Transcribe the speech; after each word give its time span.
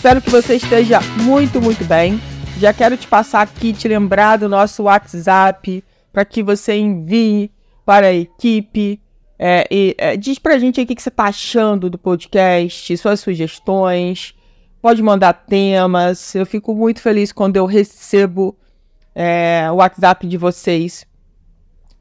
Espero 0.00 0.22
que 0.22 0.30
você 0.30 0.54
esteja 0.56 0.98
muito, 1.18 1.60
muito 1.60 1.84
bem. 1.84 2.18
Já 2.56 2.72
quero 2.72 2.96
te 2.96 3.06
passar 3.06 3.42
aqui, 3.42 3.74
te 3.74 3.86
lembrar 3.86 4.38
do 4.38 4.48
nosso 4.48 4.84
WhatsApp, 4.84 5.84
para 6.10 6.24
que 6.24 6.42
você 6.42 6.74
envie 6.74 7.50
para 7.84 8.06
a 8.06 8.14
equipe. 8.14 8.98
É, 9.38 9.68
e, 9.70 9.94
é, 9.98 10.16
diz 10.16 10.38
pra 10.38 10.58
gente 10.58 10.80
aí 10.80 10.84
o 10.84 10.86
que, 10.86 10.94
que 10.94 11.02
você 11.02 11.10
tá 11.10 11.24
achando 11.24 11.90
do 11.90 11.98
podcast, 11.98 12.96
suas 12.96 13.20
sugestões. 13.20 14.34
Pode 14.80 15.02
mandar 15.02 15.34
temas. 15.34 16.34
Eu 16.34 16.46
fico 16.46 16.74
muito 16.74 17.02
feliz 17.02 17.30
quando 17.30 17.56
eu 17.56 17.66
recebo 17.66 18.56
é, 19.14 19.68
o 19.70 19.74
WhatsApp 19.74 20.26
de 20.26 20.38
vocês 20.38 21.06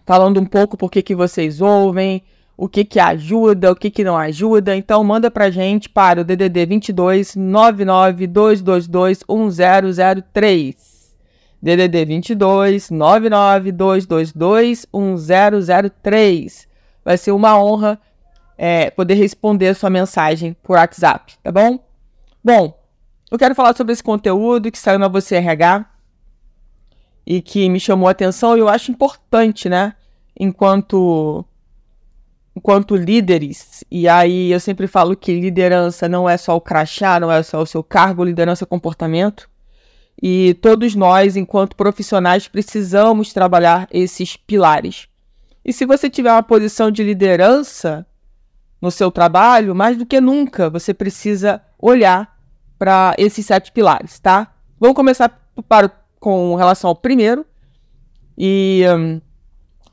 falando 0.05 0.39
um 0.39 0.45
pouco 0.45 0.77
por 0.77 0.89
que 0.89 1.13
vocês 1.13 1.59
ouvem, 1.59 2.23
o 2.61 2.67
que 2.67 2.83
que 2.83 2.99
ajuda, 2.99 3.71
o 3.71 3.75
que 3.75 3.89
que 3.89 4.03
não 4.03 4.17
ajuda. 4.17 4.75
Então 4.75 5.01
manda 5.01 5.31
pra 5.31 5.49
gente 5.49 5.87
para 5.87 6.19
o 6.19 6.23
DDD 6.25 6.65
22 6.65 7.37
99222 7.37 9.23
1003. 9.25 11.15
DDD 11.61 12.03
22 12.03 12.89
99222 12.89 14.85
1003. 14.91 16.67
Vai 17.05 17.17
ser 17.17 17.31
uma 17.31 17.57
honra 17.57 17.97
é, 18.57 18.89
poder 18.89 19.13
responder 19.13 19.69
a 19.69 19.75
sua 19.75 19.89
mensagem 19.89 20.51
por 20.61 20.75
WhatsApp, 20.75 21.37
tá 21.41 21.53
bom? 21.53 21.79
Bom, 22.43 22.77
eu 23.31 23.39
quero 23.39 23.55
falar 23.55 23.73
sobre 23.73 23.93
esse 23.93 24.03
conteúdo 24.03 24.69
que 24.69 24.77
saiu 24.77 24.99
na 24.99 25.07
Você 25.07 25.37
RH 25.37 25.85
e 27.25 27.41
que 27.41 27.69
me 27.69 27.79
chamou 27.79 28.09
a 28.09 28.11
atenção 28.11 28.57
e 28.57 28.59
eu 28.59 28.67
acho 28.67 28.91
importante, 28.91 29.69
né? 29.69 29.95
Enquanto 30.37 31.45
enquanto 32.59 32.93
líderes, 32.93 33.85
e 33.89 34.05
aí 34.05 34.51
eu 34.51 34.59
sempre 34.59 34.85
falo 34.85 35.15
que 35.15 35.39
liderança 35.39 36.09
não 36.09 36.29
é 36.29 36.35
só 36.35 36.57
o 36.57 36.61
crachá, 36.61 37.17
não 37.17 37.31
é 37.31 37.41
só 37.41 37.61
o 37.61 37.65
seu 37.65 37.81
cargo, 37.81 38.25
liderança 38.25 38.65
é 38.65 38.67
comportamento. 38.67 39.49
E 40.21 40.53
todos 40.55 40.93
nós, 40.93 41.37
enquanto 41.37 41.77
profissionais, 41.77 42.49
precisamos 42.49 43.31
trabalhar 43.31 43.87
esses 43.89 44.35
pilares. 44.35 45.07
E 45.63 45.71
se 45.71 45.85
você 45.85 46.09
tiver 46.09 46.33
uma 46.33 46.43
posição 46.43 46.91
de 46.91 47.01
liderança 47.01 48.05
no 48.81 48.91
seu 48.91 49.09
trabalho, 49.09 49.73
mais 49.73 49.97
do 49.97 50.05
que 50.05 50.19
nunca, 50.19 50.69
você 50.69 50.93
precisa 50.93 51.61
olhar 51.79 52.37
para 52.77 53.15
esses 53.17 53.45
sete 53.45 53.71
pilares, 53.71 54.19
tá? 54.19 54.53
Vamos 54.77 54.97
começar 54.97 55.29
para, 55.69 55.89
com 56.19 56.55
relação 56.55 56.89
ao 56.89 56.95
primeiro. 56.95 57.45
E 58.37 58.83
hum, 58.97 59.21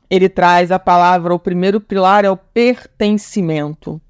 ele 0.09 0.29
traz 0.29 0.71
a 0.71 0.79
palavra, 0.79 1.33
o 1.33 1.39
primeiro 1.39 1.81
pilar 1.81 2.23
é 2.23 2.29
o 2.29 2.37
pertencimento. 2.37 4.01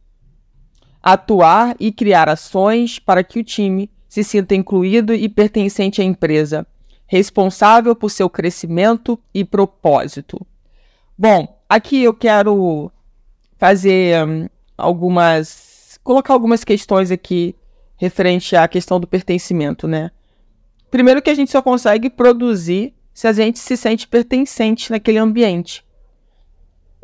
Atuar 1.02 1.75
e 1.80 1.91
criar 1.91 2.30
ações 2.30 3.00
para 3.00 3.24
que 3.24 3.40
o 3.40 3.44
time 3.44 3.90
se 4.08 4.24
sinta 4.24 4.56
incluído 4.56 5.13
e 5.13 5.28
pertencente 5.28 6.02
à 6.02 6.03
empresa, 6.03 6.66
responsável 7.06 7.96
por 7.96 8.09
seu 8.09 8.30
crescimento 8.30 9.19
e 9.34 9.44
propósito. 9.44 10.46
Bom, 11.18 11.59
aqui 11.68 12.03
eu 12.03 12.14
quero 12.14 12.91
fazer 13.58 14.25
um, 14.28 14.47
algumas. 14.78 16.00
colocar 16.03 16.34
algumas 16.34 16.64
questões 16.64 17.12
aqui 17.12 17.56
referente 17.96 18.56
à 18.56 18.68
questão 18.68 19.00
do 19.00 19.08
pertencimento, 19.08 19.88
né? 19.88 20.12
Primeiro 20.91 21.22
que 21.22 21.29
a 21.29 21.34
gente 21.34 21.52
só 21.52 21.62
consegue 21.62 22.09
produzir 22.09 22.94
se 23.14 23.28
a 23.28 23.34
gente 23.34 23.58
se 23.58 23.75
sente 23.75 24.08
pertencente 24.08 24.91
naquele 24.91 25.18
ambiente. 25.18 25.84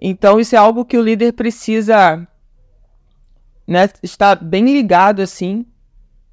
Então, 0.06 0.38
isso 0.38 0.54
é 0.54 0.58
algo 0.58 0.84
que 0.84 0.98
o 0.98 1.02
líder 1.02 1.32
precisa 1.32 2.28
né, 3.66 3.90
estar 4.04 4.36
bem 4.36 4.66
ligado, 4.66 5.22
assim, 5.22 5.66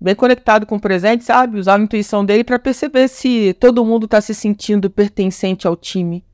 bem 0.00 0.12
conectado 0.12 0.66
com 0.66 0.75
o 0.75 0.81
presente, 0.81 1.22
sabe? 1.22 1.56
Usar 1.56 1.78
a 1.78 1.80
intuição 1.80 2.25
dele 2.25 2.42
para 2.42 2.59
perceber 2.59 3.06
se 3.06 3.54
todo 3.60 3.84
mundo 3.84 4.06
está 4.06 4.20
se 4.20 4.34
sentindo 4.34 4.91
pertencente 4.91 5.69
ao 5.69 5.76
time, 5.76 6.25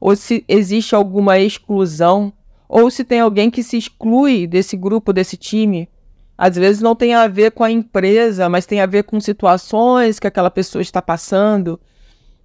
ou 0.00 0.16
se 0.16 0.42
existe 0.48 0.94
alguma 0.94 1.38
exclusão, 1.38 2.32
ou 2.66 2.90
se 2.90 3.04
tem 3.04 3.20
alguém 3.20 3.50
que 3.50 3.62
se 3.62 3.76
exclui 3.76 4.46
desse 4.46 4.74
grupo, 4.74 5.12
desse 5.12 5.36
time. 5.36 5.90
Às 6.38 6.56
vezes 6.56 6.80
não 6.80 6.96
tem 6.96 7.12
a 7.12 7.28
ver 7.28 7.50
com 7.50 7.62
a 7.62 7.70
empresa, 7.70 8.48
mas 8.48 8.64
tem 8.64 8.80
a 8.80 8.86
ver 8.86 9.02
com 9.02 9.20
situações 9.20 10.18
que 10.18 10.26
aquela 10.26 10.50
pessoa 10.50 10.80
está 10.80 11.02
passando. 11.02 11.78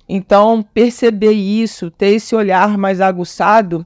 Então, 0.09 0.61
perceber 0.61 1.31
isso, 1.31 1.90
ter 1.90 2.07
esse 2.07 2.35
olhar 2.35 2.78
mais 2.78 3.00
aguçado, 3.00 3.85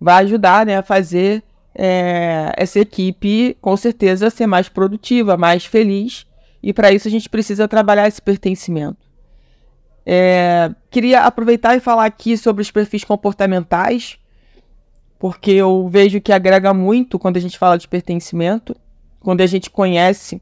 vai 0.00 0.24
ajudar 0.24 0.66
né, 0.66 0.76
a 0.76 0.82
fazer 0.82 1.42
é, 1.74 2.52
essa 2.56 2.78
equipe, 2.78 3.56
com 3.60 3.76
certeza, 3.76 4.30
ser 4.30 4.46
mais 4.46 4.68
produtiva, 4.68 5.36
mais 5.36 5.64
feliz. 5.64 6.26
E 6.62 6.72
para 6.72 6.92
isso 6.92 7.08
a 7.08 7.10
gente 7.10 7.28
precisa 7.28 7.68
trabalhar 7.68 8.08
esse 8.08 8.22
pertencimento. 8.22 9.04
É, 10.06 10.70
queria 10.90 11.22
aproveitar 11.22 11.76
e 11.76 11.80
falar 11.80 12.04
aqui 12.04 12.36
sobre 12.36 12.62
os 12.62 12.70
perfis 12.70 13.04
comportamentais, 13.04 14.18
porque 15.18 15.52
eu 15.52 15.88
vejo 15.88 16.20
que 16.20 16.32
agrega 16.32 16.74
muito 16.74 17.18
quando 17.18 17.38
a 17.38 17.40
gente 17.40 17.58
fala 17.58 17.78
de 17.78 17.88
pertencimento, 17.88 18.76
quando 19.20 19.40
a 19.40 19.46
gente 19.46 19.70
conhece 19.70 20.40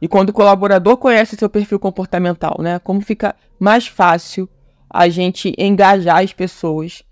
e 0.00 0.08
quando 0.08 0.30
o 0.30 0.32
colaborador 0.32 0.96
conhece 0.96 1.36
seu 1.36 1.48
perfil 1.48 1.78
comportamental, 1.78 2.56
né? 2.60 2.78
Como 2.78 3.00
fica 3.02 3.36
mais 3.60 3.86
fácil 3.86 4.48
a 4.88 5.08
gente 5.08 5.54
engajar 5.56 6.22
as 6.22 6.32
pessoas 6.32 7.04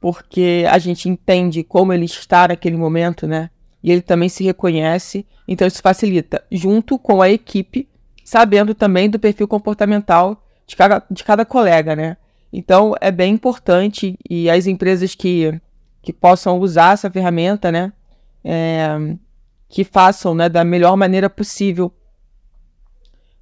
porque 0.00 0.64
a 0.68 0.78
gente 0.78 1.08
entende 1.08 1.62
como 1.62 1.92
ele 1.92 2.06
está 2.06 2.48
naquele 2.48 2.76
momento, 2.76 3.26
né? 3.26 3.50
E 3.82 3.92
ele 3.92 4.00
também 4.00 4.28
se 4.28 4.42
reconhece, 4.42 5.26
então 5.46 5.66
isso 5.66 5.82
facilita, 5.82 6.42
junto 6.50 6.98
com 6.98 7.20
a 7.20 7.30
equipe, 7.30 7.88
sabendo 8.24 8.74
também 8.74 9.08
do 9.08 9.18
perfil 9.18 9.46
comportamental 9.46 10.42
de 10.66 10.76
cada, 10.76 11.02
de 11.10 11.22
cada 11.22 11.44
colega, 11.44 11.94
né? 11.94 12.16
Então 12.52 12.94
é 13.00 13.10
bem 13.10 13.34
importante 13.34 14.18
e 14.28 14.48
as 14.50 14.66
empresas 14.66 15.14
que, 15.14 15.60
que 16.02 16.12
possam 16.12 16.58
usar 16.58 16.94
essa 16.94 17.10
ferramenta, 17.10 17.70
né? 17.70 17.92
É, 18.42 18.88
que 19.68 19.84
façam 19.84 20.34
né, 20.34 20.48
da 20.48 20.64
melhor 20.64 20.96
maneira 20.96 21.28
possível 21.30 21.92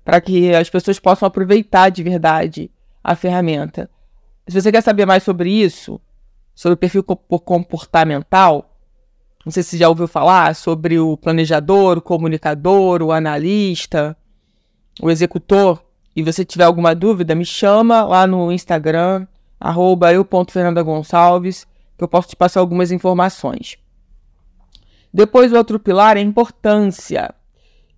para 0.05 0.21
que 0.21 0.55
as 0.55 0.69
pessoas 0.69 0.99
possam 0.99 1.27
aproveitar 1.27 1.91
de 1.91 2.03
verdade 2.03 2.71
a 3.03 3.15
ferramenta. 3.15 3.89
Se 4.47 4.61
você 4.61 4.73
quer 4.73 4.83
saber 4.83 5.07
mais 5.07 5.23
sobre 5.23 5.51
isso, 5.51 6.01
sobre 6.59 6.75
o 6.75 6.77
perfil 6.77 7.05
comportamental. 7.05 8.69
Não 9.47 9.53
sei 9.53 9.63
se 9.63 9.71
você 9.71 9.79
já 9.79 9.89
ouviu 9.89 10.09
falar 10.09 10.57
sobre 10.57 10.99
o 10.99 11.17
planejador, 11.17 11.99
o 11.99 12.03
comunicador, 12.03 13.01
o 13.01 13.13
analista, 13.13 14.17
o 15.01 15.09
executor. 15.09 15.81
E 16.17 16.23
você 16.25 16.45
tiver 16.45 16.65
alguma 16.65 16.97
dúvida, 16.97 17.33
me 17.33 17.45
chama 17.45 18.03
lá 18.03 18.27
no 18.27 18.51
Instagram, 18.51 19.25
arroba 19.61 20.13
eu.fernandagonçalves, 20.13 21.65
que 21.97 22.03
eu 22.03 22.09
posso 22.09 22.31
te 22.31 22.35
passar 22.35 22.59
algumas 22.59 22.91
informações. 22.91 23.79
Depois, 25.15 25.53
o 25.53 25.57
outro 25.57 25.79
pilar 25.79 26.17
é 26.17 26.21
importância. 26.21 27.33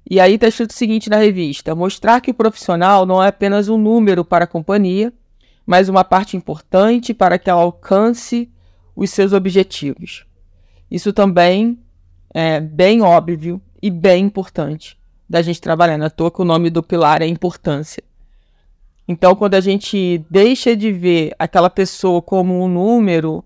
E 0.08 0.20
aí 0.20 0.34
está 0.34 0.48
escrito 0.48 0.72
o 0.72 0.74
seguinte 0.74 1.08
na 1.08 1.16
revista: 1.16 1.74
mostrar 1.74 2.20
que 2.20 2.30
o 2.30 2.34
profissional 2.34 3.06
não 3.06 3.24
é 3.24 3.28
apenas 3.28 3.70
um 3.70 3.78
número 3.78 4.22
para 4.22 4.44
a 4.44 4.46
companhia, 4.46 5.10
mas 5.70 5.88
uma 5.88 6.02
parte 6.02 6.36
importante 6.36 7.14
para 7.14 7.38
que 7.38 7.48
ela 7.48 7.62
alcance 7.62 8.50
os 8.96 9.08
seus 9.10 9.32
objetivos. 9.32 10.26
Isso 10.90 11.12
também 11.12 11.78
é 12.34 12.58
bem 12.58 13.02
óbvio 13.02 13.62
e 13.80 13.88
bem 13.88 14.24
importante 14.24 14.98
da 15.28 15.40
gente 15.40 15.60
trabalhar. 15.60 15.96
Na 15.96 16.10
toa 16.10 16.28
que 16.28 16.42
o 16.42 16.44
nome 16.44 16.70
do 16.70 16.82
pilar 16.82 17.22
é 17.22 17.26
importância. 17.28 18.02
Então, 19.06 19.36
quando 19.36 19.54
a 19.54 19.60
gente 19.60 20.26
deixa 20.28 20.74
de 20.74 20.90
ver 20.90 21.36
aquela 21.38 21.70
pessoa 21.70 22.20
como 22.20 22.64
um 22.64 22.66
número 22.66 23.44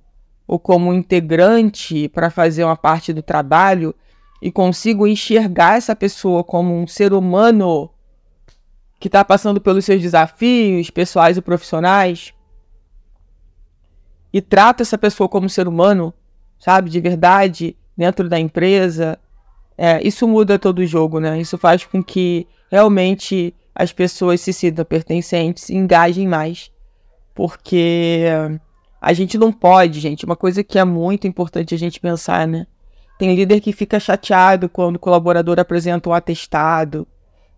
ou 0.48 0.58
como 0.58 0.88
um 0.88 0.94
integrante 0.94 2.08
para 2.08 2.30
fazer 2.30 2.64
uma 2.64 2.74
parte 2.74 3.12
do 3.12 3.20
trabalho 3.22 3.94
e 4.40 4.50
consigo 4.50 5.06
enxergar 5.06 5.76
essa 5.76 5.94
pessoa 5.94 6.42
como 6.42 6.74
um 6.74 6.86
ser 6.86 7.12
humano 7.12 7.90
que 9.04 9.08
está 9.08 9.22
passando 9.22 9.60
pelos 9.60 9.84
seus 9.84 10.00
desafios 10.00 10.88
pessoais 10.88 11.36
e 11.36 11.42
profissionais 11.42 12.32
e 14.32 14.40
trata 14.40 14.82
essa 14.82 14.96
pessoa 14.96 15.28
como 15.28 15.46
ser 15.46 15.68
humano, 15.68 16.14
sabe, 16.58 16.88
de 16.88 16.98
verdade, 17.02 17.76
dentro 17.94 18.30
da 18.30 18.40
empresa, 18.40 19.18
é, 19.76 20.02
isso 20.02 20.26
muda 20.26 20.58
todo 20.58 20.78
o 20.78 20.86
jogo, 20.86 21.20
né? 21.20 21.38
Isso 21.38 21.58
faz 21.58 21.84
com 21.84 22.02
que 22.02 22.46
realmente 22.70 23.54
as 23.74 23.92
pessoas 23.92 24.40
se 24.40 24.54
sintam 24.54 24.86
pertencentes 24.86 25.68
engajem 25.68 26.26
mais. 26.26 26.70
Porque 27.34 28.24
a 29.02 29.12
gente 29.12 29.36
não 29.36 29.52
pode, 29.52 30.00
gente, 30.00 30.24
uma 30.24 30.34
coisa 30.34 30.64
que 30.64 30.78
é 30.78 30.84
muito 30.84 31.26
importante 31.26 31.74
a 31.74 31.78
gente 31.78 32.00
pensar, 32.00 32.48
né? 32.48 32.66
Tem 33.18 33.36
líder 33.36 33.60
que 33.60 33.70
fica 33.70 34.00
chateado 34.00 34.66
quando 34.66 34.96
o 34.96 34.98
colaborador 34.98 35.60
apresenta 35.60 36.08
um 36.08 36.14
atestado, 36.14 37.06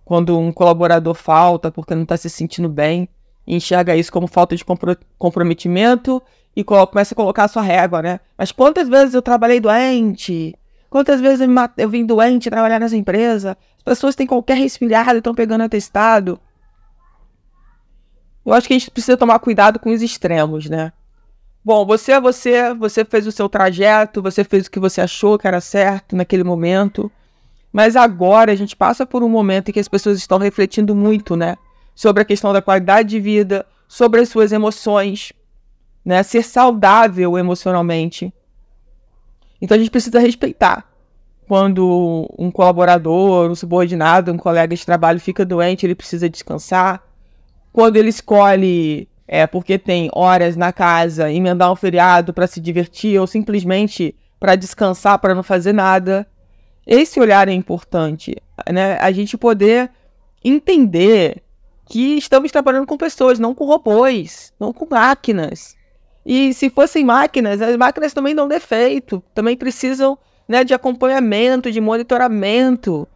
quando 0.07 0.39
um 0.39 0.53
colaborador 0.53 1.15
falta 1.15 1.69
porque 1.71 1.93
não 1.93 2.05
está 2.05 2.17
se 2.17 2.31
sentindo 2.31 2.69
bem, 2.69 3.09
enxerga 3.45 3.97
isso 3.97 4.13
como 4.13 4.29
falta 4.29 4.55
de 4.55 4.65
compro 4.65 4.97
comprometimento 5.19 6.23
e 6.55 6.63
começa 6.63 7.13
a 7.13 7.17
colocar 7.17 7.45
a 7.45 7.49
sua 7.49 7.61
régua, 7.61 8.01
né? 8.01 8.21
Mas 8.39 8.53
quantas 8.53 8.89
vezes 8.89 9.15
eu 9.15 9.21
trabalhei 9.21 9.59
doente? 9.59 10.55
Quantas 10.89 11.21
vezes 11.21 11.41
eu, 11.41 11.49
eu 11.77 11.89
vim 11.89 12.07
doente 12.07 12.49
trabalhar 12.49 12.79
nessa 12.79 12.97
empresa? 12.97 13.59
As 13.79 13.83
pessoas 13.83 14.15
têm 14.15 14.29
qualquer 14.29 14.57
resfriado 14.57 15.15
e 15.15 15.19
estão 15.19 15.35
pegando 15.35 15.65
atestado. 15.65 16.39
Eu 18.45 18.53
acho 18.53 18.69
que 18.69 18.75
a 18.75 18.79
gente 18.79 18.93
precisa 18.93 19.17
tomar 19.17 19.41
cuidado 19.41 19.81
com 19.81 19.91
os 19.91 20.03
extremos, 20.03 20.71
né? 20.71 20.93
Bom, 21.65 21.85
você 21.85 22.13
é 22.13 22.21
você, 22.21 22.73
você 22.75 23.05
fez 23.05 23.27
o 23.27 23.33
seu 23.33 23.49
trajeto, 23.49 24.23
você 24.23 24.45
fez 24.45 24.69
o 24.69 24.71
que 24.71 24.79
você 24.79 25.01
achou 25.01 25.37
que 25.37 25.49
era 25.49 25.61
certo 25.61 26.15
naquele 26.15 26.45
momento. 26.45 27.11
Mas 27.77 27.95
agora 27.95 28.51
a 28.51 28.55
gente 28.55 28.75
passa 28.75 29.05
por 29.05 29.23
um 29.23 29.29
momento 29.29 29.69
em 29.69 29.73
que 29.73 29.79
as 29.79 29.87
pessoas 29.87 30.17
estão 30.17 30.39
refletindo 30.39 30.97
muito, 30.97 31.37
né? 31.37 31.59
Sobre 31.95 32.23
a 32.23 32.25
questão 32.25 32.51
da 32.51 32.63
qualidade 32.63 33.11
de 33.11 33.21
vida, 33.21 33.67
sobre 33.87 34.23
as 34.23 34.31
suas 34.31 34.51
emoções, 34.51 35.31
né? 36.03 36.23
Ser 36.23 36.43
saudável 36.43 37.37
emocionalmente. 37.37 38.33
Então 39.61 39.75
a 39.75 39.79
gente 39.79 39.91
precisa 39.91 40.19
respeitar. 40.19 40.91
Quando 41.47 42.27
um 42.39 42.51
colaborador, 42.51 43.51
um 43.51 43.55
subordinado, 43.55 44.33
um 44.33 44.39
colega 44.39 44.75
de 44.75 44.87
trabalho 44.87 45.21
fica 45.21 45.45
doente, 45.45 45.85
ele 45.85 45.95
precisa 45.95 46.31
descansar. 46.31 47.03
Quando 47.75 47.99
ele 47.99 48.09
escolhe 48.09 49.07
é 49.29 49.47
porque 49.47 49.79
tem 49.79 50.09
horas 50.15 50.57
na 50.57 50.73
casa, 50.73 51.31
emendar 51.31 51.71
um 51.71 51.77
feriado 51.77 52.33
para 52.33 52.47
se 52.47 52.59
divertir 52.59 53.21
ou 53.21 53.27
simplesmente 53.27 54.17
para 54.41 54.57
descansar, 54.57 55.19
para 55.19 55.35
não 55.35 55.43
fazer 55.43 55.75
nada. 55.75 56.27
Esse 56.87 57.19
olhar 57.19 57.49
é 57.49 57.53
importante, 57.53 58.37
né? 58.71 58.97
A 59.01 59.11
gente 59.11 59.37
poder 59.37 59.91
entender 60.45 61.43
que 61.87 62.17
estamos 62.17 62.53
trabalhando 62.53 62.87
com 62.87 62.97
pessoas, 62.97 63.39
não 63.39 63.55
com 63.55 63.65
robôs, 63.65 64.53
não 64.59 64.73
com 64.73 64.87
máquinas. 64.89 65.77
E 66.25 66.53
se 66.55 66.71
fossem 66.71 67.05
máquinas, 67.05 67.61
as 67.63 67.77
máquinas 67.77 68.13
também 68.13 68.35
dão 68.35 68.49
defeito, 68.49 69.23
também 69.35 69.57
precisam 69.57 70.19
né, 70.49 70.65
de 70.65 70.75
acompanhamento, 70.75 71.71
de 71.71 71.81
monitoramento. 71.81 73.07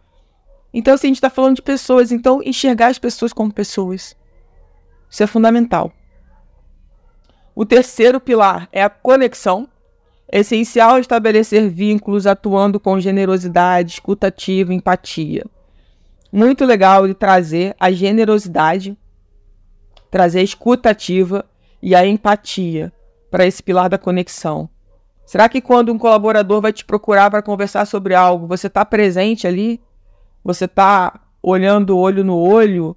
Então, 0.73 0.93
assim, 0.93 1.07
a 1.07 1.09
gente 1.09 1.17
está 1.17 1.29
falando 1.29 1.57
de 1.57 1.61
pessoas, 1.61 2.11
então 2.11 2.41
enxergar 2.43 2.87
as 2.87 2.99
pessoas 2.99 3.33
como 3.33 3.53
pessoas. 3.53 4.15
Isso 5.09 5.23
é 5.23 5.27
fundamental. 5.27 5.91
O 7.53 7.65
terceiro 7.65 8.19
pilar 8.19 8.69
é 8.71 8.81
a 8.81 8.89
conexão. 8.89 9.67
Essencial 10.31 10.97
estabelecer 10.97 11.69
vínculos 11.69 12.25
atuando 12.25 12.79
com 12.79 12.99
generosidade, 12.99 13.93
escutativa, 13.93 14.73
empatia. 14.73 15.45
Muito 16.31 16.63
legal 16.63 17.05
de 17.05 17.13
trazer 17.13 17.75
a 17.77 17.91
generosidade, 17.91 18.97
trazer 20.09 20.39
a 20.39 20.43
escutativa 20.43 21.43
e 21.81 21.93
a 21.93 22.05
empatia 22.05 22.93
para 23.29 23.45
esse 23.45 23.61
pilar 23.61 23.89
da 23.89 23.97
conexão. 23.97 24.69
Será 25.25 25.49
que 25.49 25.59
quando 25.59 25.91
um 25.91 25.97
colaborador 25.97 26.61
vai 26.61 26.71
te 26.71 26.85
procurar 26.85 27.29
para 27.29 27.41
conversar 27.41 27.85
sobre 27.85 28.15
algo, 28.15 28.47
você 28.47 28.67
está 28.67 28.85
presente 28.85 29.45
ali? 29.45 29.81
Você 30.43 30.63
está 30.65 31.21
olhando 31.43 31.97
olho 31.97 32.23
no 32.23 32.37
olho? 32.37 32.95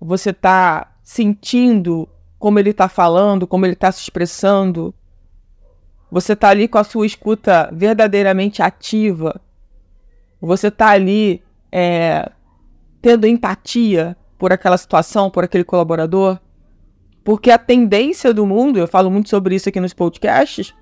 Você 0.00 0.30
está 0.30 0.92
sentindo 1.02 2.08
como 2.38 2.58
ele 2.58 2.70
está 2.70 2.88
falando, 2.88 3.46
como 3.46 3.66
ele 3.66 3.74
está 3.74 3.90
se 3.90 4.00
expressando. 4.00 4.94
Você 6.12 6.34
está 6.34 6.50
ali 6.50 6.68
com 6.68 6.76
a 6.76 6.84
sua 6.84 7.06
escuta 7.06 7.70
verdadeiramente 7.72 8.60
ativa. 8.60 9.40
Você 10.42 10.68
está 10.68 10.90
ali 10.90 11.42
é, 11.72 12.30
tendo 13.00 13.26
empatia 13.26 14.14
por 14.38 14.52
aquela 14.52 14.76
situação, 14.76 15.30
por 15.30 15.42
aquele 15.42 15.64
colaborador. 15.64 16.38
Porque 17.24 17.50
a 17.50 17.56
tendência 17.56 18.34
do 18.34 18.44
mundo, 18.44 18.78
eu 18.78 18.86
falo 18.86 19.10
muito 19.10 19.30
sobre 19.30 19.54
isso 19.54 19.70
aqui 19.70 19.80
nos 19.80 19.94
podcasts, 19.94 20.74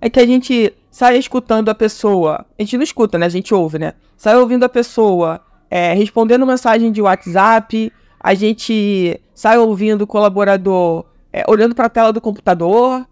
é 0.00 0.08
que 0.08 0.18
a 0.18 0.26
gente 0.26 0.74
sai 0.90 1.18
escutando 1.18 1.68
a 1.68 1.74
pessoa. 1.74 2.46
A 2.58 2.62
gente 2.62 2.78
não 2.78 2.84
escuta, 2.84 3.18
né? 3.18 3.26
A 3.26 3.28
gente 3.28 3.52
ouve, 3.52 3.78
né? 3.78 3.92
Sai 4.16 4.36
ouvindo 4.36 4.64
a 4.64 4.70
pessoa 4.70 5.42
é, 5.70 5.92
respondendo 5.92 6.46
mensagem 6.46 6.90
de 6.90 7.02
WhatsApp, 7.02 7.92
a 8.18 8.32
gente 8.32 9.20
sai 9.34 9.58
ouvindo 9.58 10.02
o 10.02 10.06
colaborador 10.06 11.04
é, 11.30 11.44
olhando 11.46 11.74
para 11.74 11.86
a 11.86 11.90
tela 11.90 12.10
do 12.10 12.22
computador. 12.22 13.06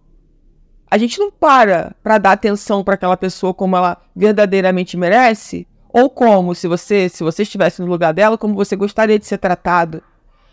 A 0.93 0.99
gente 0.99 1.19
não 1.19 1.31
para 1.31 1.97
para 2.03 2.19
dar 2.19 2.33
atenção 2.33 2.85
para 2.85 2.97
aquela 2.97 3.17
pessoa 3.17 3.55
como 3.55 3.75
ela 3.75 3.97
verdadeiramente 4.15 4.95
merece, 4.95 5.67
ou 5.89 6.11
como 6.11 6.55
se 6.55 6.69
você, 6.69 7.09
se 7.09 7.25
você 7.25 7.45
estivesse 7.45 7.81
no 7.81 7.89
lugar 7.89 8.13
dela, 8.13 8.37
como 8.37 8.55
você 8.55 8.77
gostaria 8.77 9.19
de 9.19 9.25
ser 9.25 9.39
tratado. 9.39 10.03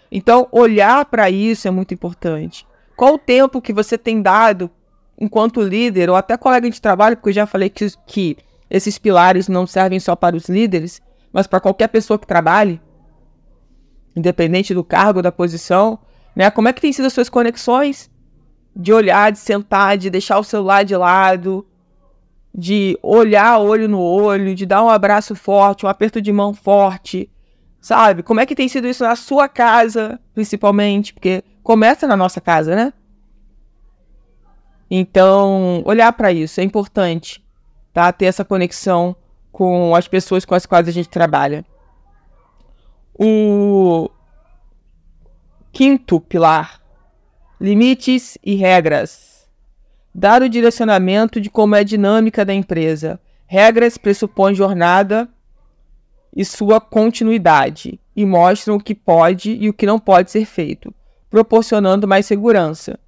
Então, 0.09 0.47
olhar 0.49 1.03
para 1.07 1.29
isso 1.29 1.67
é 1.67 1.71
muito 1.71 1.93
importante. 1.93 2.65
Qual 2.95 3.15
o 3.15 3.19
tempo 3.19 3.61
que 3.61 3.73
você 3.73 3.97
tem 3.97 4.21
dado 4.21 4.71
enquanto 5.19 5.61
líder 5.61 6.09
ou 6.09 6.15
até 6.15 6.37
colega 6.37 6.69
de 6.69 6.79
trabalho, 6.79 7.17
porque 7.17 7.31
eu 7.31 7.33
já 7.33 7.45
falei 7.45 7.69
que, 7.69 7.91
que 8.07 8.37
esses 8.69 8.97
pilares 8.97 9.49
não 9.49 9.67
servem 9.67 9.99
só 9.99 10.15
para 10.15 10.37
os 10.37 10.47
líderes, 10.47 11.01
mas 11.33 11.47
para 11.47 11.59
qualquer 11.59 11.89
pessoa 11.89 12.17
que 12.17 12.25
trabalhe 12.25 12.81
independente 14.15 14.73
do 14.73 14.85
cargo, 14.85 15.21
da 15.21 15.33
posição, 15.33 15.99
né? 16.33 16.49
Como 16.49 16.69
é 16.69 16.71
que 16.71 16.79
tem 16.79 16.93
sido 16.93 17.07
as 17.07 17.13
suas 17.13 17.27
conexões? 17.27 18.09
De 18.79 18.93
olhar, 18.93 19.31
de 19.31 19.39
sentar, 19.39 19.97
de 19.97 20.09
deixar 20.09 20.39
o 20.39 20.43
celular 20.43 20.85
de 20.85 20.95
lado, 20.95 21.67
de 22.55 22.97
olhar 23.03 23.59
olho 23.59 23.89
no 23.89 23.99
olho, 23.99 24.55
de 24.55 24.65
dar 24.65 24.83
um 24.83 24.89
abraço 24.89 25.35
forte, 25.35 25.85
um 25.85 25.89
aperto 25.89 26.21
de 26.21 26.31
mão 26.31 26.53
forte, 26.53 27.29
sabe? 27.81 28.23
Como 28.23 28.39
é 28.39 28.45
que 28.45 28.55
tem 28.55 28.69
sido 28.69 28.87
isso 28.87 29.03
na 29.03 29.15
sua 29.15 29.49
casa, 29.49 30.17
principalmente? 30.33 31.13
Porque 31.13 31.43
começa 31.61 32.07
na 32.07 32.15
nossa 32.15 32.39
casa, 32.39 32.73
né? 32.75 32.93
Então, 34.89 35.83
olhar 35.85 36.11
para 36.13 36.31
isso 36.31 36.59
é 36.59 36.63
importante, 36.63 37.43
tá? 37.93 38.11
Ter 38.11 38.25
essa 38.25 38.45
conexão 38.45 39.15
com 39.51 39.93
as 39.93 40.07
pessoas 40.07 40.45
com 40.45 40.55
as 40.55 40.65
quais 40.65 40.87
a 40.87 40.91
gente 40.91 41.09
trabalha. 41.09 41.65
O 43.13 44.09
quinto 45.71 46.19
pilar: 46.19 46.81
limites 47.59 48.37
e 48.43 48.55
regras. 48.55 49.47
Dar 50.13 50.41
o 50.41 50.49
direcionamento 50.49 51.39
de 51.41 51.49
como 51.49 51.75
é 51.75 51.79
a 51.79 51.83
dinâmica 51.83 52.45
da 52.45 52.53
empresa. 52.53 53.19
Regras 53.45 53.97
pressupõem 53.97 54.55
jornada 54.55 55.27
e 56.35 56.45
sua 56.45 56.79
continuidade 56.79 57.99
e 58.15 58.25
mostram 58.25 58.75
o 58.75 58.83
que 58.83 58.93
pode 58.93 59.51
e 59.51 59.69
o 59.69 59.73
que 59.73 59.85
não 59.85 59.99
pode 59.99 60.31
ser 60.31 60.45
feito, 60.45 60.93
proporcionando 61.29 62.07
mais 62.07 62.25
segurança. 62.25 62.99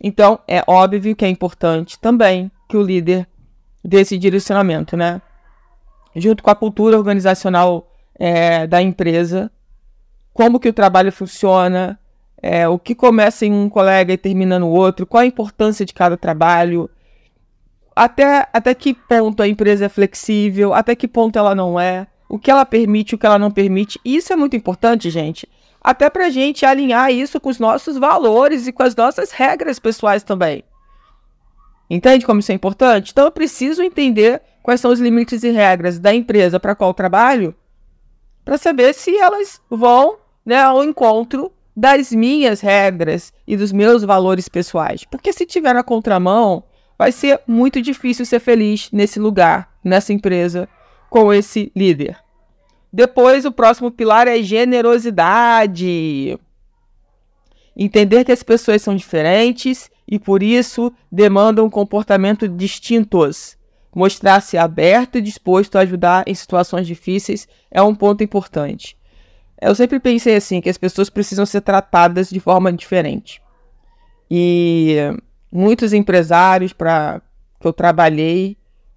Então, 0.00 0.38
é 0.46 0.62
óbvio 0.66 1.14
que 1.14 1.24
é 1.24 1.28
importante 1.28 1.98
também 1.98 2.50
que 2.68 2.76
o 2.76 2.82
líder 2.82 3.26
dê 3.84 4.00
esse 4.00 4.18
direcionamento, 4.18 4.96
né? 4.96 5.20
Junto 6.14 6.42
com 6.42 6.50
a 6.50 6.54
cultura 6.54 6.96
organizacional 6.96 7.92
é, 8.14 8.66
da 8.66 8.80
empresa, 8.80 9.50
como 10.32 10.60
que 10.60 10.68
o 10.68 10.72
trabalho 10.72 11.12
funciona, 11.12 11.98
é, 12.42 12.68
o 12.68 12.78
que 12.78 12.94
começa 12.94 13.46
em 13.46 13.52
um 13.52 13.68
colega 13.68 14.12
e 14.12 14.18
termina 14.18 14.58
no 14.58 14.68
outro, 14.68 15.06
qual 15.06 15.22
a 15.22 15.26
importância 15.26 15.84
de 15.84 15.94
cada 15.94 16.16
trabalho, 16.16 16.88
até, 17.94 18.46
até 18.52 18.74
que 18.74 18.94
ponto 18.94 19.42
a 19.42 19.48
empresa 19.48 19.86
é 19.86 19.88
flexível, 19.88 20.74
até 20.74 20.94
que 20.94 21.08
ponto 21.08 21.38
ela 21.38 21.54
não 21.54 21.80
é, 21.80 22.06
o 22.28 22.38
que 22.38 22.50
ela 22.50 22.66
permite, 22.66 23.14
o 23.14 23.18
que 23.18 23.26
ela 23.26 23.38
não 23.38 23.50
permite. 23.50 24.00
Isso 24.04 24.32
é 24.32 24.36
muito 24.36 24.56
importante, 24.56 25.08
gente. 25.10 25.48
Até 25.80 26.10
para 26.10 26.26
a 26.26 26.30
gente 26.30 26.66
alinhar 26.66 27.10
isso 27.12 27.40
com 27.40 27.48
os 27.48 27.58
nossos 27.58 27.96
valores 27.96 28.66
e 28.66 28.72
com 28.72 28.82
as 28.82 28.94
nossas 28.94 29.30
regras 29.30 29.78
pessoais 29.78 30.22
também. 30.22 30.64
Entende 31.88 32.26
como 32.26 32.40
isso 32.40 32.50
é 32.50 32.54
importante? 32.54 33.12
Então 33.12 33.24
eu 33.24 33.30
preciso 33.30 33.82
entender 33.82 34.42
quais 34.62 34.80
são 34.80 34.90
os 34.90 34.98
limites 34.98 35.44
e 35.44 35.50
regras 35.50 35.98
da 36.00 36.12
empresa 36.12 36.58
para 36.58 36.74
qual 36.74 36.92
trabalho 36.92 37.54
para 38.44 38.58
saber 38.58 38.92
se 38.94 39.16
elas 39.16 39.60
vão 39.70 40.18
né, 40.44 40.60
ao 40.60 40.82
encontro 40.82 41.52
das 41.76 42.10
minhas 42.10 42.60
regras 42.60 43.32
e 43.46 43.56
dos 43.56 43.70
meus 43.70 44.02
valores 44.02 44.48
pessoais. 44.48 45.04
Porque 45.04 45.32
se 45.32 45.44
tiver 45.44 45.74
na 45.74 45.82
contramão, 45.82 46.64
vai 46.98 47.12
ser 47.12 47.40
muito 47.46 47.82
difícil 47.82 48.24
ser 48.24 48.40
feliz 48.40 48.88
nesse 48.90 49.20
lugar, 49.20 49.70
nessa 49.84 50.12
empresa, 50.12 50.66
com 51.10 51.32
esse 51.32 51.70
líder. 51.76 52.18
Depois, 52.90 53.44
o 53.44 53.52
próximo 53.52 53.90
pilar 53.90 54.26
é 54.26 54.42
generosidade. 54.42 56.38
Entender 57.76 58.24
que 58.24 58.32
as 58.32 58.42
pessoas 58.42 58.80
são 58.80 58.96
diferentes 58.96 59.90
e 60.08 60.18
por 60.18 60.42
isso 60.42 60.90
demandam 61.12 61.68
comportamentos 61.68 62.48
distintos. 62.56 63.54
mostrar-se 63.94 64.58
aberto 64.58 65.16
e 65.16 65.22
disposto 65.22 65.76
a 65.76 65.80
ajudar 65.80 66.24
em 66.26 66.34
situações 66.34 66.86
difíceis 66.86 67.48
é 67.70 67.82
um 67.82 67.94
ponto 67.94 68.22
importante. 68.22 68.95
Eu 69.60 69.74
sempre 69.74 69.98
pensei 69.98 70.36
assim, 70.36 70.60
que 70.60 70.68
as 70.68 70.78
pessoas 70.78 71.08
precisam 71.08 71.46
ser 71.46 71.62
tratadas 71.62 72.28
de 72.28 72.40
forma 72.40 72.72
diferente. 72.72 73.40
E 74.30 74.96
muitos 75.50 75.92
empresários 75.92 76.72
para 76.72 77.22
que 77.60 77.66
eu 77.66 77.72
trabalhei 77.72 78.56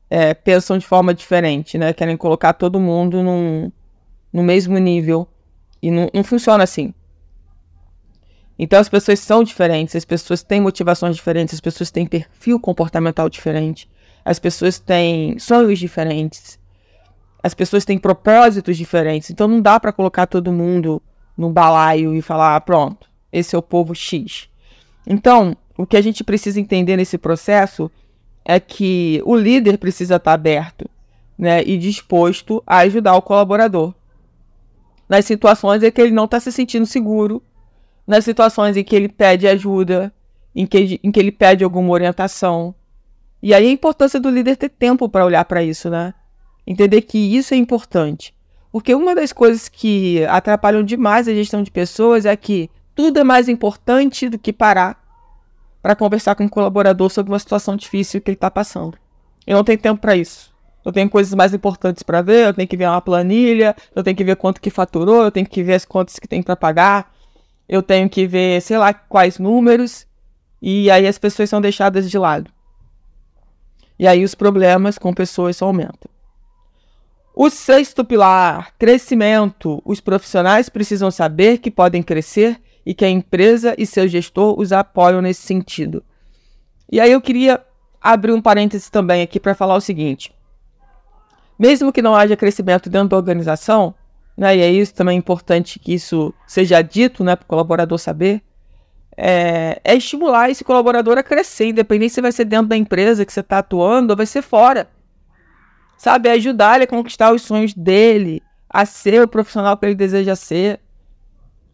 é, 0.10 0.34
pensam 0.34 0.78
de 0.78 0.86
forma 0.86 1.14
diferente, 1.14 1.78
né? 1.78 1.94
Querem 1.94 2.18
colocar 2.18 2.54
todo 2.54 2.80
mundo 2.80 3.24
num, 3.24 3.72
no 4.34 4.44
mesmo 4.44 4.78
nível. 4.78 5.28
E 5.82 5.90
não, 5.90 6.10
não 6.14 6.24
funciona 6.24 6.64
assim. 6.64 6.94
Então 8.58 8.78
as 8.78 8.90
pessoas 8.90 9.20
são 9.20 9.42
diferentes, 9.42 9.96
as 9.96 10.04
pessoas 10.04 10.44
têm 10.44 10.60
motivações 10.60 11.16
diferentes, 11.16 11.54
as 11.54 11.62
pessoas 11.62 11.90
têm 11.90 12.06
perfil 12.06 12.60
comportamental 12.60 13.30
diferente, 13.30 13.90
as 14.26 14.38
pessoas 14.38 14.78
têm 14.78 15.40
sonhos 15.40 15.80
diferentes, 15.80 16.59
as 17.42 17.54
pessoas 17.54 17.86
têm 17.86 17.98
propósitos 17.98 18.78
diferentes. 18.78 19.30
Então 19.30 19.48
não 19.48 19.62
dá 19.62 19.80
para 19.80 19.94
colocar 19.94 20.28
todo 20.28 20.52
mundo 20.52 21.02
no 21.38 21.50
balaio 21.50 22.14
e 22.14 22.22
falar, 22.22 22.56
ah, 22.56 22.62
pronto, 22.62 23.10
esse 23.32 23.56
é 23.56 23.58
o 23.58 23.62
povo 23.62 23.96
X. 23.96 24.50
Então, 25.08 25.56
o 25.78 25.86
que 25.86 25.96
a 25.96 26.02
gente 26.02 26.24
precisa 26.24 26.60
entender 26.60 26.98
nesse 26.98 27.18
processo 27.18 27.90
é 28.44 28.60
que 28.60 29.22
o 29.26 29.36
líder 29.36 29.78
precisa 29.78 30.18
estar 30.18 30.34
aberto 30.34 30.90
né, 31.38 31.64
e 31.64 31.78
disposto 31.78 32.62
a 32.68 32.80
ajudar 32.80 33.16
o 33.16 33.22
colaborador. 33.22 33.94
Nas 35.08 35.26
situações 35.26 35.82
em 35.82 35.92
que 35.92 36.02
ele 36.02 36.12
não 36.12 36.26
está 36.26 36.40
se 36.40 36.52
sentindo 36.52 36.86
seguro, 36.86 37.42
nas 38.06 38.26
situações 38.26 38.76
em 38.76 38.84
que 38.84 38.96
ele 38.96 39.08
pede 39.08 39.48
ajuda, 39.48 40.14
em 40.54 40.66
que, 40.66 41.00
em 41.02 41.12
que 41.12 41.20
ele 41.20 41.32
pede 41.32 41.64
alguma 41.64 41.92
orientação. 41.92 42.76
E 43.42 43.54
aí 43.54 43.68
a 43.68 43.72
importância 43.72 44.20
do 44.20 44.30
líder 44.30 44.58
ter 44.58 44.70
tempo 44.70 45.08
para 45.08 45.26
olhar 45.26 45.46
para 45.46 45.64
isso, 45.64 45.90
né? 45.90 46.14
Entender 46.70 47.02
que 47.02 47.18
isso 47.18 47.56
é 47.56 47.58
importante. 47.58 48.32
Porque 48.72 48.94
uma 48.94 49.16
das 49.16 49.34
coisas 49.34 49.68
que 49.68 50.24
atrapalham 50.26 50.84
demais 50.84 51.28
a 51.28 51.34
gestão 51.34 51.64
de 51.64 51.72
pessoas 51.72 52.28
é 52.28 52.36
que 52.36 52.70
tudo 52.94 53.20
é 53.20 53.24
mais 53.24 53.50
importante 53.50 54.30
do 54.30 54.38
que 54.38 54.54
parar 54.54 55.04
para 55.82 55.96
conversar 55.96 56.36
com 56.36 56.44
um 56.44 56.48
colaborador 56.48 57.10
sobre 57.10 57.32
uma 57.32 57.40
situação 57.40 57.76
difícil 57.76 58.22
que 58.22 58.30
ele 58.30 58.36
está 58.36 58.52
passando. 58.52 59.00
Eu 59.48 59.58
não 59.58 59.64
tenho 59.64 59.80
tempo 59.80 60.00
para 60.00 60.16
isso. 60.16 60.54
Eu 60.86 60.92
tenho 60.92 61.10
coisas 61.10 61.34
mais 61.34 61.56
importantes 61.56 62.04
para 62.04 62.22
ver, 62.22 62.46
eu 62.46 62.54
tenho 62.54 62.68
que 62.68 62.78
ver 62.78 62.88
uma 62.88 63.02
planilha, 63.02 63.76
eu 63.96 64.04
tenho 64.04 64.16
que 64.16 64.24
ver 64.24 64.36
quanto 64.36 64.62
que 64.62 64.70
faturou, 64.70 65.24
eu 65.24 65.32
tenho 65.32 65.48
que 65.48 65.64
ver 65.64 65.74
as 65.74 65.86
contas 65.86 66.20
que 66.20 66.28
tem 66.28 66.44
para 66.44 66.56
pagar, 66.56 67.12
eu 67.68 67.82
tenho 67.82 68.08
que 68.08 68.28
ver, 68.28 68.62
sei 68.62 68.78
lá, 68.78 68.94
quais 68.94 69.40
números, 69.40 70.06
e 70.62 70.92
aí 70.92 71.08
as 71.08 71.18
pessoas 71.18 71.50
são 71.50 71.60
deixadas 71.60 72.10
de 72.10 72.18
lado. 72.18 72.52
E 73.98 74.08
aí 74.08 74.24
os 74.24 74.36
problemas 74.36 75.00
com 75.00 75.12
pessoas 75.14 75.58
só 75.58 75.66
aumentam. 75.66 76.19
O 77.36 77.50
sexto 77.50 78.04
pilar, 78.04 78.74
crescimento. 78.78 79.82
Os 79.86 80.00
profissionais 80.00 80.68
precisam 80.68 81.10
saber 81.10 81.60
que 81.60 81.72
podem 81.72 82.04
crescer 82.04 82.60
e 82.86 82.94
que 82.94 83.06
a 83.06 83.10
empresa 83.10 83.76
e 83.78 83.86
seu 83.86 84.08
gestor 84.08 84.60
os 84.60 84.72
apoiam 84.72 85.22
nesse 85.22 85.42
sentido. 85.42 86.04
E 86.92 87.00
aí 87.00 87.12
eu 87.12 87.22
queria 87.22 87.64
abrir 88.02 88.34
um 88.34 88.42
parêntese 88.42 88.90
também 88.90 89.22
aqui 89.22 89.40
para 89.40 89.54
falar 89.54 89.76
o 89.76 89.82
seguinte: 89.82 90.34
mesmo 91.58 91.94
que 91.94 92.02
não 92.02 92.16
haja 92.16 92.36
crescimento 92.36 92.90
dentro 92.90 93.10
da 93.10 93.18
organização, 93.18 93.94
né, 94.36 94.58
e 94.58 94.62
é 94.62 94.72
isso 94.72 94.94
também 94.94 95.16
é 95.16 95.20
importante 95.20 95.80
que 95.80 95.94
isso 95.94 96.34
seja 96.48 96.82
dito 96.82 97.24
né, 97.24 97.36
para 97.36 97.44
o 97.44 97.48
colaborador 97.48 97.98
saber, 98.00 98.42
é, 99.16 99.80
é, 99.84 99.96
estimular 99.96 100.50
esse 100.50 100.64
colaborador 100.64 101.18
a 101.18 101.24
crescer, 101.24 101.68
independente 101.68 102.14
se 102.14 102.22
vai 102.22 102.32
ser 102.32 102.46
dentro 102.46 102.68
da 102.68 102.78
empresa 102.78 103.26
que 103.26 103.34
você 103.34 103.42
está 103.42 103.60
atuando 103.60 104.12
ou 104.12 104.18
vai 104.18 104.26
ser 104.26 104.42
fora. 104.42 104.90
Sabe, 106.00 106.30
ajudar 106.30 106.76
ele 106.76 106.86
a 106.86 106.88
conquistar 106.88 107.34
os 107.34 107.42
sonhos 107.42 107.74
dele, 107.74 108.42
a 108.70 108.86
ser 108.86 109.22
o 109.22 109.28
profissional 109.28 109.76
que 109.76 109.86
ele 109.86 109.96
deseja 109.96 110.34
ser 110.34 110.80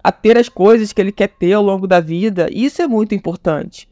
a 0.04 0.12
ter 0.12 0.36
as 0.36 0.50
coisas 0.50 0.92
que 0.92 1.00
ele 1.00 1.12
quer 1.12 1.30
ter 1.30 1.54
ao 1.54 1.64
longo 1.64 1.88
da 1.88 2.00
vida. 2.00 2.48
Isso 2.52 2.82
é 2.82 2.88
muito 2.88 3.14
importante. 3.14 3.88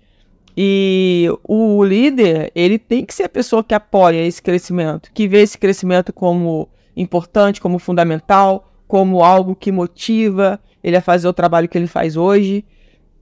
E 0.57 1.27
o 1.43 1.83
líder, 1.83 2.51
ele 2.55 2.79
tem 2.79 3.05
que 3.05 3.13
ser 3.13 3.23
a 3.23 3.29
pessoa 3.29 3.63
que 3.63 3.75
apoia 3.75 4.25
esse 4.25 4.41
crescimento, 4.41 5.11
que 5.13 5.27
vê 5.27 5.41
esse 5.41 5.57
crescimento 5.57 6.11
como 6.11 6.67
importante, 6.95 7.61
como 7.61 7.77
fundamental, 7.77 8.71
como 8.87 9.23
algo 9.23 9.55
que 9.55 9.71
motiva 9.71 10.59
ele 10.83 10.95
a 10.97 11.01
fazer 11.01 11.27
o 11.27 11.33
trabalho 11.33 11.69
que 11.69 11.77
ele 11.77 11.87
faz 11.87 12.15
hoje. 12.15 12.65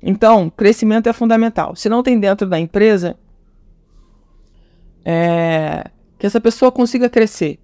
Então, 0.01 0.49
crescimento 0.49 1.07
é 1.07 1.13
fundamental. 1.13 1.75
Se 1.75 1.89
não 1.89 2.03
tem 2.03 2.17
dentro 2.17 2.47
da 2.47 2.59
empresa, 2.59 3.17
é, 5.03 5.89
que 6.21 6.27
essa 6.27 6.39
pessoa 6.39 6.71
consiga 6.71 7.09
crescer 7.09 7.57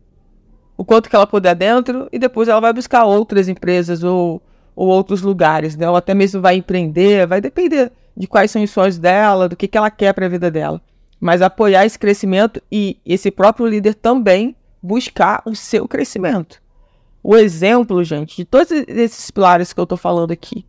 o 0.75 0.83
quanto 0.83 1.11
que 1.11 1.15
ela 1.15 1.27
puder 1.27 1.53
dentro 1.53 2.09
e 2.11 2.17
depois 2.17 2.47
ela 2.47 2.59
vai 2.59 2.73
buscar 2.73 3.05
outras 3.05 3.47
empresas 3.47 4.03
ou 4.03 4.41
ou 4.75 4.87
outros 4.87 5.21
lugares, 5.21 5.75
né? 5.75 5.87
Ou 5.87 5.95
até 5.95 6.15
mesmo 6.15 6.41
vai 6.41 6.55
empreender, 6.55 7.27
vai 7.27 7.39
depender 7.39 7.91
de 8.15 8.25
quais 8.25 8.49
são 8.49 8.63
os 8.63 8.71
sonhos 8.71 8.97
dela, 8.97 9.47
do 9.47 9.55
que, 9.55 9.67
que 9.67 9.77
ela 9.77 9.91
quer 9.91 10.11
para 10.13 10.25
a 10.25 10.29
vida 10.29 10.49
dela. 10.49 10.81
Mas 11.19 11.41
apoiar 11.41 11.85
esse 11.85 11.97
crescimento 11.97 12.61
e 12.71 12.99
esse 13.05 13.29
próprio 13.29 13.67
líder 13.67 13.93
também 13.93 14.55
buscar 14.81 15.43
o 15.45 15.55
seu 15.55 15.87
crescimento. 15.87 16.59
O 17.23 17.35
exemplo, 17.35 18.03
gente, 18.03 18.37
de 18.37 18.45
todos 18.45 18.71
esses 18.71 19.29
pilares 19.29 19.71
que 19.71 19.79
eu 19.79 19.83
estou 19.83 19.97
falando 19.97 20.31
aqui, 20.31 20.65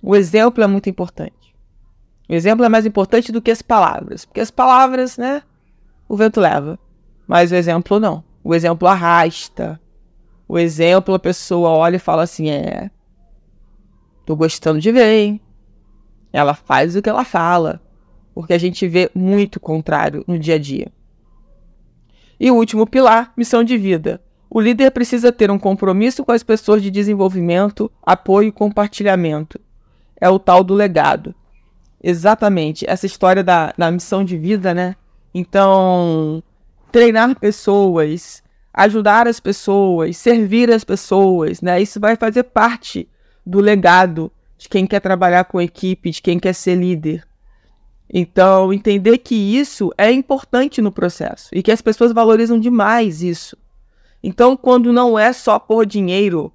o 0.00 0.14
exemplo 0.14 0.62
é 0.62 0.66
muito 0.68 0.88
importante. 0.88 1.54
O 2.28 2.34
exemplo 2.34 2.64
é 2.64 2.68
mais 2.68 2.86
importante 2.86 3.32
do 3.32 3.42
que 3.42 3.50
as 3.50 3.62
palavras, 3.62 4.24
porque 4.24 4.40
as 4.40 4.50
palavras, 4.52 5.16
né, 5.16 5.42
o 6.08 6.16
vento 6.16 6.40
leva, 6.40 6.78
mas 7.26 7.52
o 7.52 7.54
exemplo 7.54 7.98
não. 7.98 8.22
O 8.42 8.54
exemplo 8.54 8.86
arrasta. 8.88 9.80
O 10.46 10.58
exemplo, 10.58 11.14
a 11.14 11.18
pessoa 11.18 11.70
olha 11.70 11.96
e 11.96 12.00
fala 12.00 12.22
assim: 12.22 12.50
é, 12.50 12.90
Tô 14.24 14.34
gostando 14.34 14.80
de 14.80 14.90
ver, 14.90 15.12
hein? 15.12 15.40
Ela 16.32 16.54
faz 16.54 16.96
o 16.96 17.02
que 17.02 17.08
ela 17.08 17.24
fala. 17.24 17.80
Porque 18.34 18.52
a 18.52 18.58
gente 18.58 18.88
vê 18.88 19.10
muito 19.14 19.60
contrário 19.60 20.24
no 20.26 20.38
dia 20.38 20.56
a 20.56 20.58
dia. 20.58 20.90
E 22.40 22.50
o 22.50 22.54
último 22.56 22.86
pilar, 22.86 23.32
missão 23.36 23.62
de 23.62 23.76
vida. 23.76 24.20
O 24.50 24.60
líder 24.60 24.90
precisa 24.90 25.32
ter 25.32 25.50
um 25.50 25.58
compromisso 25.58 26.24
com 26.24 26.32
as 26.32 26.42
pessoas 26.42 26.82
de 26.82 26.90
desenvolvimento, 26.90 27.90
apoio 28.02 28.48
e 28.48 28.52
compartilhamento. 28.52 29.60
É 30.20 30.28
o 30.28 30.38
tal 30.38 30.64
do 30.64 30.74
legado. 30.74 31.34
Exatamente, 32.02 32.84
essa 32.88 33.06
história 33.06 33.42
da, 33.42 33.72
da 33.76 33.90
missão 33.90 34.24
de 34.24 34.36
vida, 34.36 34.74
né? 34.74 34.94
Então, 35.34 36.42
treinar 36.94 37.36
pessoas, 37.40 38.40
ajudar 38.72 39.26
as 39.26 39.40
pessoas, 39.40 40.16
servir 40.16 40.70
as 40.70 40.84
pessoas, 40.84 41.60
né? 41.60 41.82
Isso 41.82 41.98
vai 41.98 42.14
fazer 42.14 42.44
parte 42.44 43.08
do 43.44 43.58
legado 43.58 44.30
de 44.56 44.68
quem 44.68 44.86
quer 44.86 45.00
trabalhar 45.00 45.42
com 45.46 45.60
equipe, 45.60 46.12
de 46.12 46.22
quem 46.22 46.38
quer 46.38 46.52
ser 46.52 46.76
líder. 46.76 47.26
Então, 48.08 48.72
entender 48.72 49.18
que 49.18 49.34
isso 49.34 49.92
é 49.98 50.12
importante 50.12 50.80
no 50.80 50.92
processo 50.92 51.48
e 51.52 51.64
que 51.64 51.72
as 51.72 51.82
pessoas 51.82 52.12
valorizam 52.12 52.60
demais 52.60 53.24
isso. 53.24 53.56
Então, 54.22 54.56
quando 54.56 54.92
não 54.92 55.18
é 55.18 55.32
só 55.32 55.58
por 55.58 55.84
dinheiro, 55.84 56.52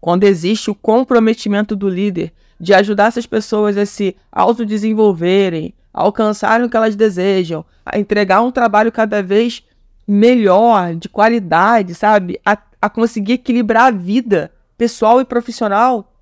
quando 0.00 0.24
existe 0.24 0.70
o 0.70 0.74
comprometimento 0.74 1.76
do 1.76 1.90
líder 1.90 2.32
de 2.58 2.72
ajudar 2.72 3.08
essas 3.08 3.26
pessoas 3.26 3.76
a 3.76 3.84
se 3.84 4.16
autodesenvolverem, 4.32 5.74
a 5.96 6.02
alcançarem 6.02 6.66
o 6.66 6.68
que 6.68 6.76
elas 6.76 6.94
desejam, 6.94 7.64
a 7.84 7.98
entregar 7.98 8.42
um 8.42 8.50
trabalho 8.50 8.92
cada 8.92 9.22
vez 9.22 9.64
melhor, 10.06 10.94
de 10.94 11.08
qualidade, 11.08 11.94
sabe? 11.94 12.38
A, 12.44 12.58
a 12.82 12.90
conseguir 12.90 13.32
equilibrar 13.32 13.86
a 13.86 13.90
vida 13.90 14.52
pessoal 14.76 15.22
e 15.22 15.24
profissional, 15.24 16.12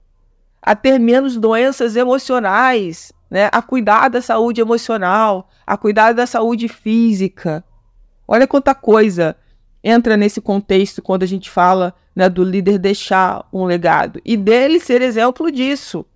a 0.62 0.76
ter 0.76 1.00
menos 1.00 1.36
doenças 1.36 1.96
emocionais, 1.96 3.12
né? 3.28 3.50
a 3.52 3.60
cuidar 3.60 4.08
da 4.08 4.22
saúde 4.22 4.60
emocional, 4.60 5.50
a 5.66 5.76
cuidar 5.76 6.12
da 6.14 6.24
saúde 6.24 6.68
física. 6.68 7.64
Olha 8.28 8.46
quanta 8.46 8.74
coisa 8.74 9.36
entra 9.82 10.16
nesse 10.16 10.40
contexto 10.40 11.02
quando 11.02 11.24
a 11.24 11.26
gente 11.26 11.50
fala 11.50 11.94
né, 12.16 12.28
do 12.28 12.42
líder 12.42 12.78
deixar 12.78 13.46
um 13.52 13.64
legado 13.64 14.20
e 14.24 14.36
dele 14.36 14.80
ser 14.80 15.02
exemplo 15.02 15.50
disso. 15.50 16.06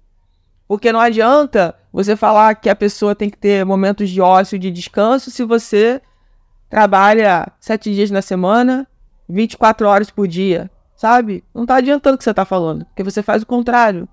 Porque 0.68 0.92
não 0.92 1.00
adianta 1.00 1.74
você 1.92 2.14
falar 2.14 2.54
que 2.54 2.68
a 2.68 2.76
pessoa 2.76 3.16
tem 3.16 3.28
que 3.30 3.38
ter 3.38 3.64
momentos 3.64 4.10
de 4.10 4.20
ócio 4.20 4.54
e 4.54 4.58
de 4.58 4.70
descanso 4.70 5.30
se 5.30 5.42
você 5.42 6.00
trabalha 6.68 7.50
sete 7.58 7.92
dias 7.92 8.10
na 8.10 8.22
semana, 8.22 8.86
24 9.28 9.88
horas 9.88 10.10
por 10.10 10.28
dia 10.28 10.70
sabe? 10.98 11.44
Não 11.54 11.64
tá 11.64 11.76
adiantando 11.76 12.16
o 12.16 12.18
que 12.18 12.24
você 12.24 12.34
tá 12.34 12.44
falando, 12.44 12.84
porque 12.86 13.04
você 13.04 13.22
faz 13.22 13.44
o 13.44 13.46
contrário. 13.46 14.08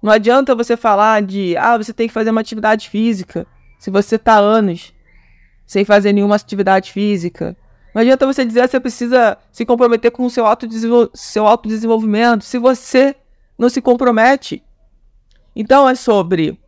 Não 0.00 0.12
adianta 0.12 0.54
você 0.54 0.76
falar 0.76 1.20
de, 1.20 1.56
ah, 1.56 1.76
você 1.76 1.92
tem 1.92 2.06
que 2.06 2.14
fazer 2.14 2.30
uma 2.30 2.40
atividade 2.40 2.88
física, 2.88 3.44
se 3.80 3.90
você 3.90 4.16
tá 4.16 4.36
anos 4.36 4.94
sem 5.66 5.84
fazer 5.84 6.12
nenhuma 6.12 6.36
atividade 6.36 6.92
física. 6.92 7.56
Não 7.92 8.02
adianta 8.02 8.26
você 8.26 8.44
dizer 8.44 8.62
que 8.62 8.68
você 8.68 8.80
precisa 8.80 9.36
se 9.50 9.64
comprometer 9.64 10.10
com 10.12 10.24
o 10.24 10.30
seu, 10.30 10.46
autodesenvol 10.46 11.10
seu 11.14 11.46
autodesenvolvimento, 11.46 12.44
se 12.44 12.58
você 12.58 13.16
não 13.58 13.68
se 13.68 13.82
compromete. 13.82 14.62
Então 15.54 15.88
é 15.88 15.94
sobre 15.94 16.58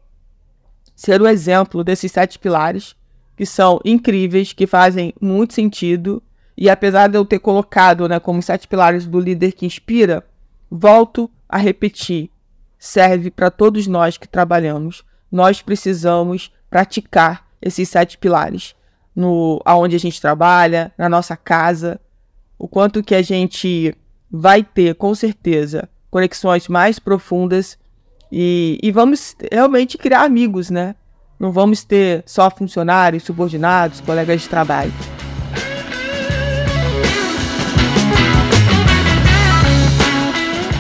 ser 0.95 1.21
o 1.21 1.29
exemplo 1.29 1.83
desses 1.83 2.13
sete 2.13 2.39
pilares 2.39 2.97
que 3.37 3.45
são 3.45 3.81
incríveis, 3.85 4.53
que 4.53 4.67
fazem 4.67 5.13
muito 5.21 5.53
sentido. 5.53 6.23
E 6.57 6.71
apesar 6.71 7.09
de 7.09 7.19
eu 7.19 7.25
ter 7.25 7.39
colocado 7.39 8.09
né, 8.09 8.19
como 8.19 8.43
sete 8.43 8.67
pilares 8.67 9.07
do 9.07 9.21
líder 9.21 9.53
que 9.53 9.67
inspira, 9.67 10.25
volto 10.71 11.31
a 11.49 11.59
repetir: 11.59 12.31
serve 12.79 13.31
para 13.31 13.51
todos 13.51 13.87
nós 13.87 14.17
que 14.17 14.27
trabalhamos. 14.27 15.05
Nós 15.31 15.61
precisamos 15.61 16.51
praticar 16.71 17.47
esses 17.61 17.89
sete 17.89 18.17
pilares 18.17 18.75
no 19.15 19.61
aonde 19.65 19.97
a 19.97 19.99
gente 19.99 20.21
trabalha, 20.21 20.93
na 20.97 21.09
nossa 21.09 21.37
casa, 21.37 21.99
o 22.59 22.69
quanto 22.69 23.03
que 23.03 23.15
a 23.15 23.23
gente 23.23 23.95
vai 24.31 24.63
ter 24.63 24.95
com 24.95 25.15
certeza 25.15 25.89
conexões 26.11 26.69
mais 26.69 26.99
profundas 26.99 27.79
e, 28.39 28.79
e 28.83 28.93
vamos 28.93 29.35
realmente 29.51 29.97
criar 29.97 30.25
amigos, 30.25 30.69
né? 30.69 30.95
Não 31.41 31.51
vamos 31.51 31.83
ter 31.83 32.23
só 32.27 32.51
funcionários, 32.51 33.23
subordinados, 33.23 34.03
colegas 34.03 34.43
de 34.43 34.49
trabalho. 34.51 34.93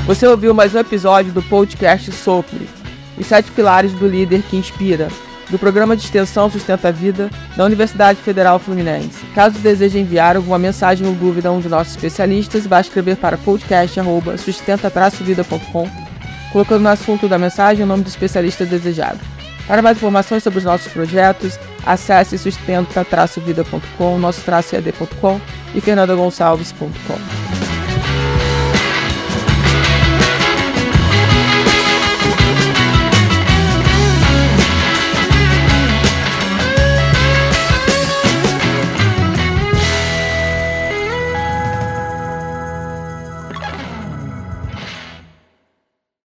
Você 0.07 0.27
ouviu 0.27 0.53
mais 0.53 0.75
um 0.75 0.81
episódio 0.81 1.33
do 1.33 1.43
podcast 1.45 2.13
Sopre, 2.13 2.69
os 3.17 3.25
sete 3.25 3.51
pilares 3.53 3.95
do 3.95 4.07
líder 4.07 4.43
que 4.43 4.59
inspira, 4.59 5.09
do 5.49 5.59
programa 5.59 5.97
de 5.97 6.05
extensão 6.05 6.51
Sustenta 6.51 6.89
a 6.89 6.93
Vida 6.93 7.31
da 7.57 7.65
Universidade 7.65 8.21
Federal 8.21 8.59
Fluminense. 8.59 9.25
Caso 9.35 9.59
deseje 9.61 9.99
enviar 9.99 10.37
alguma 10.37 10.59
mensagem 10.59 11.07
ou 11.07 11.15
dúvida 11.15 11.49
a 11.49 11.53
um 11.53 11.61
de 11.61 11.71
nossos 11.71 11.95
especialistas, 11.95 12.67
basta 12.67 12.91
escrever 12.91 13.17
para 13.17 13.39
podcast.sustenta-vida.com, 13.39 16.06
colocando 16.53 16.83
no 16.83 16.89
assunto 16.89 17.29
da 17.29 17.39
mensagem 17.39 17.85
o 17.85 17.87
nome 17.87 18.03
do 18.03 18.09
especialista 18.09 18.65
desejado. 18.65 19.21
Para 19.67 19.83
mais 19.83 19.97
informações 19.97 20.43
sobre 20.43 20.61
os 20.61 20.65
nossos 20.65 20.93
projetos, 20.93 21.59
acesse 21.85 22.39
sustenta-vida.com, 22.39 24.19
nosso-ed.com 24.19 25.41
e 25.75 25.81
fernandagonçalves.com. 25.81 27.36